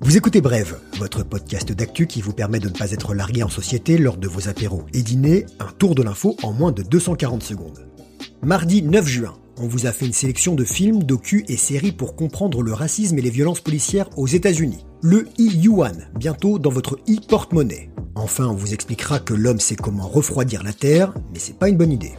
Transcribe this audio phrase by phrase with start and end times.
[0.00, 3.48] Vous écoutez Brève, votre podcast d'actu qui vous permet de ne pas être largué en
[3.48, 7.42] société lors de vos apéros et dîners, un tour de l'info en moins de 240
[7.42, 7.86] secondes.
[8.42, 12.16] Mardi 9 juin, on vous a fait une sélection de films, docus et séries pour
[12.16, 14.86] comprendre le racisme et les violences policières aux États-Unis.
[15.02, 17.90] Le e-yuan, bientôt dans votre e-porte-monnaie.
[18.14, 21.76] Enfin, on vous expliquera que l'homme sait comment refroidir la Terre, mais c'est pas une
[21.76, 22.14] bonne idée.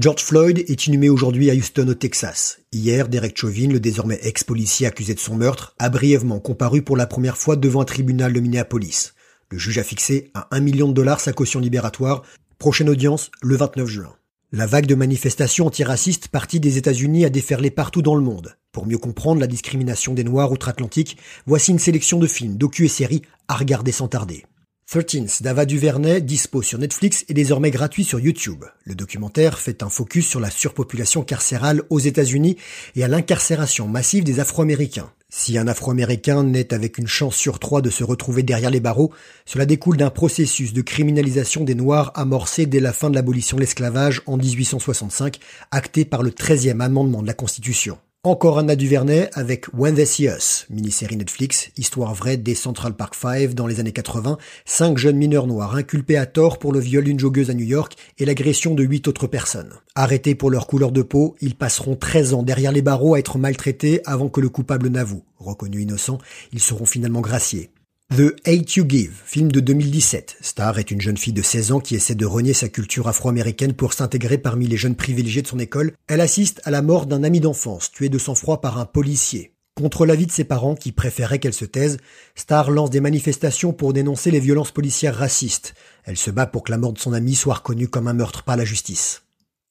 [0.00, 2.60] George Floyd est inhumé aujourd'hui à Houston au Texas.
[2.70, 7.08] Hier, Derek Chauvin, le désormais ex-policier accusé de son meurtre, a brièvement comparu pour la
[7.08, 9.14] première fois devant un tribunal de Minneapolis.
[9.50, 12.22] Le juge a fixé à 1 million de dollars sa caution libératoire.
[12.60, 14.14] Prochaine audience, le 29 juin.
[14.52, 18.56] La vague de manifestations antiracistes partie des États-Unis a déferlé partout dans le monde.
[18.70, 22.88] Pour mieux comprendre la discrimination des Noirs outre-Atlantique, voici une sélection de films, docu et
[22.88, 24.44] séries à regarder sans tarder.
[24.90, 28.64] 13 d'Ava Duvernay, dispo sur Netflix et désormais gratuit sur YouTube.
[28.84, 32.56] Le documentaire fait un focus sur la surpopulation carcérale aux États-Unis
[32.96, 35.12] et à l'incarcération massive des Afro-Américains.
[35.28, 39.12] Si un Afro-Américain naît avec une chance sur trois de se retrouver derrière les barreaux,
[39.44, 43.60] cela découle d'un processus de criminalisation des Noirs amorcé dès la fin de l'abolition de
[43.60, 45.38] l'esclavage en 1865,
[45.70, 47.98] acté par le 13e amendement de la Constitution.
[48.24, 53.14] Encore un Duvernay avec When They See Us, mini-série Netflix, histoire vraie des Central Park
[53.14, 57.04] Five dans les années 80, cinq jeunes mineurs noirs inculpés à tort pour le viol
[57.04, 59.72] d'une joggeuse à New York et l'agression de huit autres personnes.
[59.94, 63.38] Arrêtés pour leur couleur de peau, ils passeront 13 ans derrière les barreaux à être
[63.38, 65.22] maltraités avant que le coupable n'avoue.
[65.38, 66.18] Reconnus innocents,
[66.52, 67.70] ils seront finalement graciés.
[68.16, 70.38] The Hate You Give, film de 2017.
[70.40, 73.74] Star est une jeune fille de 16 ans qui essaie de renier sa culture afro-américaine
[73.74, 75.92] pour s'intégrer parmi les jeunes privilégiés de son école.
[76.06, 79.52] Elle assiste à la mort d'un ami d'enfance, tué de sang-froid par un policier.
[79.76, 81.98] Contre l'avis de ses parents qui préféraient qu'elle se taise,
[82.34, 85.74] Star lance des manifestations pour dénoncer les violences policières racistes.
[86.04, 88.42] Elle se bat pour que la mort de son ami soit reconnue comme un meurtre
[88.42, 89.22] par la justice.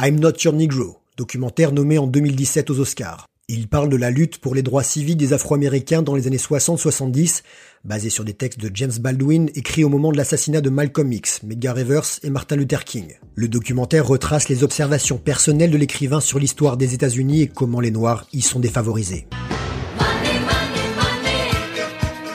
[0.00, 3.26] I'm Not Your Negro, documentaire nommé en 2017 aux Oscars.
[3.48, 7.42] Il parle de la lutte pour les droits civiques des Afro-Américains dans les années 60-70,
[7.84, 11.42] basé sur des textes de James Baldwin écrits au moment de l'assassinat de Malcolm X,
[11.42, 13.16] Medgar Evers et Martin Luther King.
[13.34, 17.90] Le documentaire retrace les observations personnelles de l'écrivain sur l'histoire des États-Unis et comment les
[17.90, 19.26] Noirs y sont défavorisés.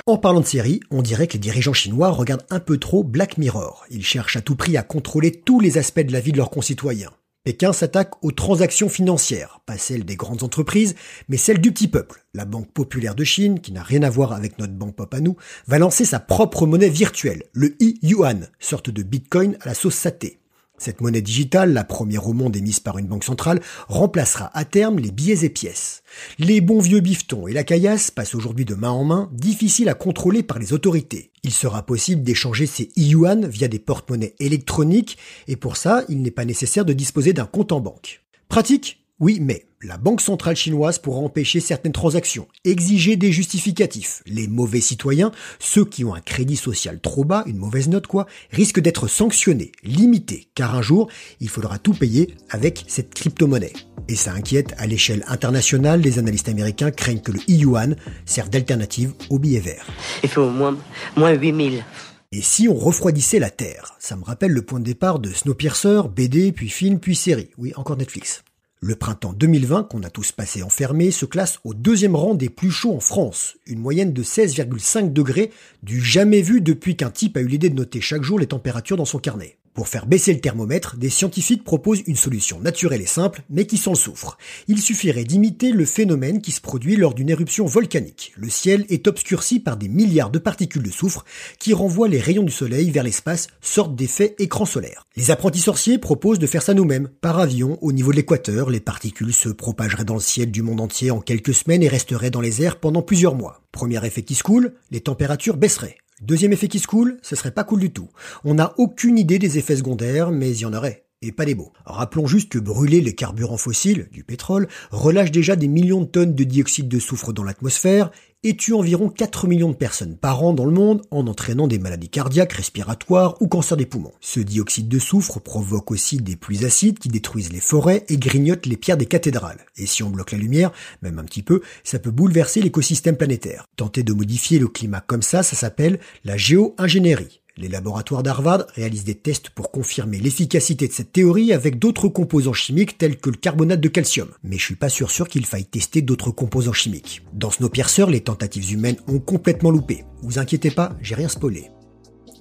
[0.06, 3.38] En parlant de série, on dirait que les dirigeants chinois regardent un peu trop Black
[3.38, 3.86] Mirror.
[3.90, 6.50] Ils cherchent à tout prix à contrôler tous les aspects de la vie de leurs
[6.50, 7.12] concitoyens.
[7.48, 10.96] Pékin s'attaque aux transactions financières, pas celles des grandes entreprises,
[11.30, 12.26] mais celles du petit peuple.
[12.34, 15.22] La Banque populaire de Chine, qui n'a rien à voir avec notre banque pop à
[15.22, 19.96] nous, va lancer sa propre monnaie virtuelle, le e-yuan, sorte de bitcoin à la sauce
[19.96, 20.40] saté.
[20.80, 25.00] Cette monnaie digitale, la première au monde émise par une banque centrale, remplacera à terme
[25.00, 26.04] les billets et pièces.
[26.38, 29.96] Les bons vieux bifetons et la caillasse passent aujourd'hui de main en main, difficiles à
[29.96, 31.32] contrôler par les autorités.
[31.44, 35.18] Il sera possible d'échanger ces yuan via des porte-monnaies électroniques,
[35.48, 38.24] et pour ça, il n'est pas nécessaire de disposer d'un compte en banque.
[38.48, 44.22] Pratique oui, mais la Banque centrale chinoise pourra empêcher certaines transactions, exiger des justificatifs.
[44.28, 48.28] Les mauvais citoyens, ceux qui ont un crédit social trop bas, une mauvaise note quoi,
[48.52, 53.74] risquent d'être sanctionnés, limités, car un jour, il faudra tout payer avec cette crypto-monnaie.
[54.08, 57.96] Et ça inquiète à l'échelle internationale, les analystes américains craignent que le yuan
[58.26, 59.88] serve d'alternative au billet vert.
[60.22, 60.78] Il faut au moins,
[61.16, 61.84] moins 8000.
[62.32, 63.96] Et si on refroidissait la Terre?
[63.98, 67.50] Ça me rappelle le point de départ de Snowpiercer, BD, puis film, puis série.
[67.58, 68.44] Oui, encore Netflix.
[68.80, 72.70] Le printemps 2020, qu'on a tous passé enfermés, se classe au deuxième rang des plus
[72.70, 75.52] chauds en France, une moyenne de 16,5 degrés,
[75.82, 78.96] du jamais vu depuis qu'un type a eu l'idée de noter chaque jour les températures
[78.96, 79.58] dans son carnet.
[79.78, 83.78] Pour faire baisser le thermomètre, des scientifiques proposent une solution naturelle et simple, mais qui
[83.78, 84.40] s'en souffre.
[84.68, 88.34] Il suffirait d'imiter le phénomène qui se produit lors d'une éruption volcanique.
[88.38, 91.26] Le ciel est obscurci par des milliards de particules de soufre
[91.60, 95.06] qui renvoient les rayons du soleil vers l'espace, sorte d'effet écran solaire.
[95.16, 97.10] Les apprentis sorciers proposent de faire ça nous-mêmes.
[97.22, 100.82] Par avion, au niveau de l'équateur, les particules se propageraient dans le ciel du monde
[100.82, 103.62] entier en quelques semaines et resteraient dans les airs pendant plusieurs mois.
[103.72, 105.98] Premier effet qui se coule, les températures baisseraient.
[106.22, 108.10] Deuxième effet qui se coule, ce serait pas cool du tout.
[108.44, 111.07] On n'a aucune idée des effets secondaires, mais il y en aurait.
[111.24, 111.74] Et pas des beaux.
[111.84, 116.36] Rappelons juste que brûler les carburants fossiles, du pétrole, relâche déjà des millions de tonnes
[116.36, 118.12] de dioxyde de soufre dans l'atmosphère
[118.44, 121.80] et tue environ 4 millions de personnes par an dans le monde en entraînant des
[121.80, 124.14] maladies cardiaques, respiratoires ou cancer des poumons.
[124.22, 128.68] Ce dioxyde de soufre provoque aussi des pluies acides qui détruisent les forêts et grignotent
[128.68, 129.66] les pierres des cathédrales.
[129.76, 130.72] Et si on bloque la lumière,
[131.02, 133.66] même un petit peu, ça peut bouleverser l'écosystème planétaire.
[133.76, 137.42] Tenter de modifier le climat comme ça, ça s'appelle la géo-ingénierie.
[137.60, 142.54] Les laboratoires d'Harvard réalisent des tests pour confirmer l'efficacité de cette théorie avec d'autres composants
[142.54, 144.30] chimiques tels que le carbonate de calcium.
[144.44, 147.24] Mais je suis pas sûr sûr qu'il faille tester d'autres composants chimiques.
[147.34, 150.06] Dans Snowpiercer, les tentatives humaines ont complètement loupé.
[150.22, 151.72] Vous inquiétez pas, j'ai rien spoilé.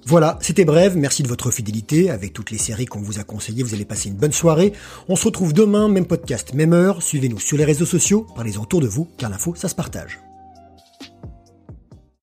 [0.05, 2.11] Voilà, c'était bref, merci de votre fidélité.
[2.11, 4.71] Avec toutes les séries qu'on vous a conseillées, vous allez passer une bonne soirée.
[5.09, 7.01] On se retrouve demain, même podcast, même heure.
[7.01, 10.19] Suivez-nous sur les réseaux sociaux, parlez autour de vous, car l'info, ça se partage.